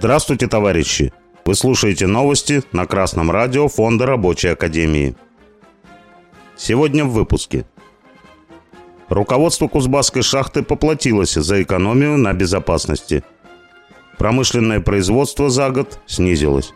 [0.00, 1.12] Здравствуйте, товарищи!
[1.44, 5.14] Вы слушаете новости на Красном радио Фонда Рабочей Академии.
[6.56, 7.66] Сегодня в выпуске.
[9.10, 13.22] Руководство Кузбасской шахты поплатилось за экономию на безопасности.
[14.16, 16.72] Промышленное производство за год снизилось.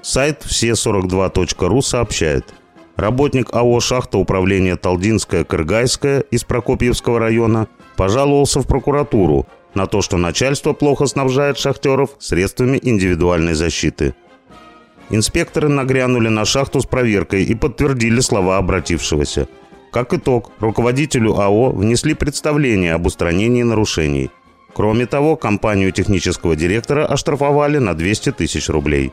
[0.00, 2.54] Сайт все42.ру сообщает.
[2.94, 7.66] Работник АО «Шахта управления Талдинская-Кыргайская» из Прокопьевского района
[7.96, 14.14] пожаловался в прокуратуру на то, что начальство плохо снабжает шахтеров средствами индивидуальной защиты.
[15.10, 19.48] Инспекторы нагрянули на шахту с проверкой и подтвердили слова обратившегося.
[19.92, 24.30] Как итог, руководителю АО внесли представление об устранении нарушений.
[24.72, 29.12] Кроме того, компанию технического директора оштрафовали на 200 тысяч рублей.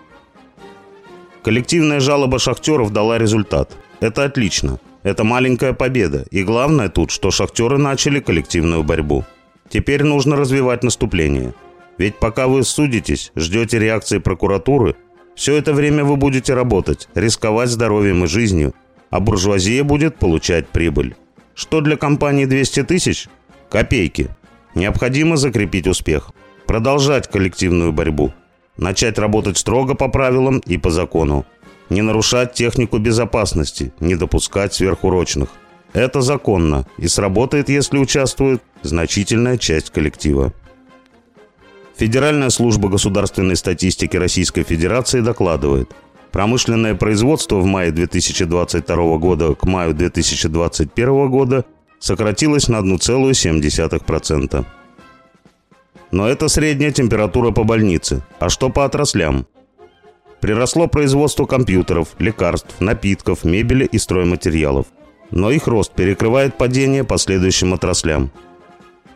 [1.42, 3.76] Коллективная жалоба шахтеров дала результат.
[4.00, 4.80] Это отлично.
[5.02, 6.26] Это маленькая победа.
[6.30, 9.26] И главное тут, что шахтеры начали коллективную борьбу.
[9.70, 11.54] Теперь нужно развивать наступление.
[11.98, 14.96] Ведь пока вы судитесь, ждете реакции прокуратуры,
[15.36, 18.74] все это время вы будете работать, рисковать здоровьем и жизнью,
[19.10, 21.16] а буржуазия будет получать прибыль.
[21.54, 23.28] Что для компании 200 тысяч?
[23.70, 24.30] Копейки.
[24.76, 26.32] Необходимо закрепить успех.
[26.68, 28.34] Продолжать коллективную борьбу.
[28.78, 31.46] Начать работать строго по правилам и по закону.
[31.90, 35.50] Не нарушать технику безопасности, не допускать сверхурочных.
[35.98, 40.54] Это законно и сработает, если участвует значительная часть коллектива.
[41.96, 45.90] Федеральная служба государственной статистики Российской Федерации докладывает,
[46.32, 51.66] промышленное производство в мае 2022 года к маю 2021 года
[51.98, 54.66] сократилось на 1,7%.
[56.12, 58.22] Но это средняя температура по больнице.
[58.38, 59.48] А что по отраслям?
[60.42, 64.86] Приросло производство компьютеров, лекарств, напитков, мебели и стройматериалов.
[65.32, 68.32] Но их рост перекрывает падение по следующим отраслям.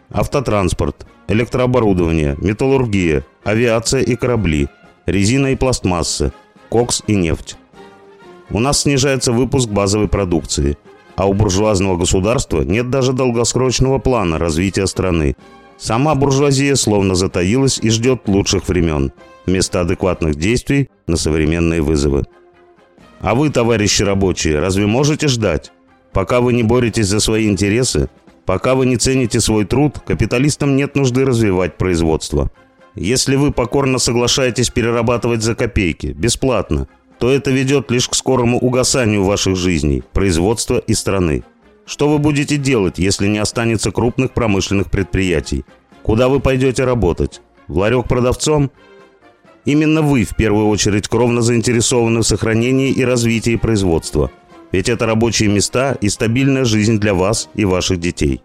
[0.09, 4.67] Автотранспорт, электрооборудование, металлургия, авиация и корабли,
[5.05, 6.33] резина и пластмассы,
[6.69, 7.57] кокс и нефть.
[8.49, 10.77] У нас снижается выпуск базовой продукции,
[11.15, 15.35] а у буржуазного государства нет даже долгосрочного плана развития страны.
[15.77, 19.13] Сама буржуазия словно затаилась и ждет лучших времен,
[19.45, 22.25] вместо адекватных действий на современные вызовы.
[23.21, 25.71] А вы, товарищи рабочие, разве можете ждать?
[26.13, 28.09] Пока вы не боретесь за свои интересы,
[28.45, 32.51] пока вы не цените свой труд, капиталистам нет нужды развивать производство.
[32.95, 36.87] Если вы покорно соглашаетесь перерабатывать за копейки, бесплатно,
[37.19, 41.43] то это ведет лишь к скорому угасанию ваших жизней, производства и страны.
[41.85, 45.63] Что вы будете делать, если не останется крупных промышленных предприятий?
[46.03, 47.41] Куда вы пойдете работать?
[47.67, 48.71] В ларек продавцом?
[49.65, 54.31] Именно вы в первую очередь кровно заинтересованы в сохранении и развитии производства.
[54.71, 58.41] Ведь это рабочие места и стабильная жизнь для вас и ваших детей.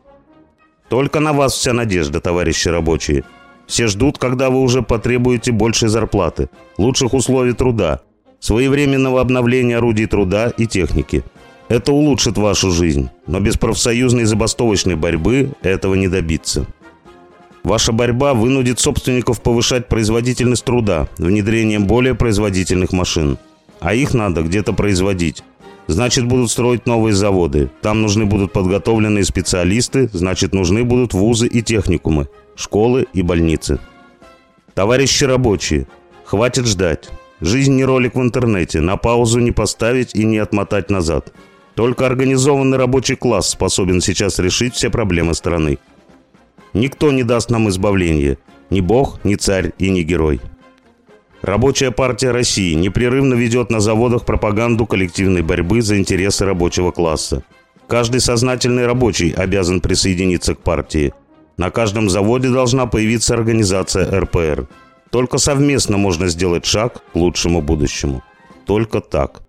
[0.88, 3.24] Только на вас вся надежда, товарищи рабочие.
[3.66, 6.48] Все ждут, когда вы уже потребуете большей зарплаты,
[6.78, 8.00] лучших условий труда,
[8.38, 11.24] своевременного обновления орудий труда и техники–
[11.68, 16.66] это улучшит вашу жизнь, но без профсоюзной забастовочной борьбы этого не добиться.
[17.64, 23.38] Ваша борьба вынудит собственников повышать производительность труда внедрением более производительных машин.
[23.80, 25.42] А их надо где-то производить.
[25.86, 27.70] Значит, будут строить новые заводы.
[27.80, 33.78] Там нужны будут подготовленные специалисты, значит, нужны будут вузы и техникумы, школы и больницы.
[34.74, 35.86] Товарищи рабочие,
[36.24, 37.08] хватит ждать.
[37.40, 41.32] Жизнь не ролик в интернете, на паузу не поставить и не отмотать назад.
[41.74, 45.78] Только организованный рабочий класс способен сейчас решить все проблемы страны.
[46.72, 48.38] Никто не даст нам избавления.
[48.70, 50.40] Ни бог, ни царь и ни герой.
[51.46, 57.44] Рабочая партия России непрерывно ведет на заводах пропаганду коллективной борьбы за интересы рабочего класса.
[57.86, 61.14] Каждый сознательный рабочий обязан присоединиться к партии.
[61.56, 64.66] На каждом заводе должна появиться организация РПР.
[65.10, 68.24] Только совместно можно сделать шаг к лучшему будущему.
[68.66, 69.42] Только так.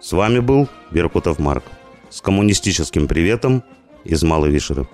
[0.00, 1.62] С вами был Беркутов Марк.
[2.10, 3.62] С коммунистическим приветом
[4.02, 4.88] из Малой Вишеры.